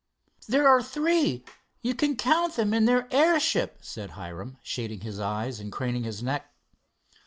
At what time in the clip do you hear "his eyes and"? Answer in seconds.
5.01-5.71